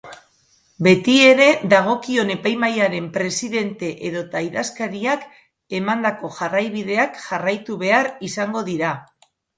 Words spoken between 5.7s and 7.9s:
emandako jarraibideak jarraitu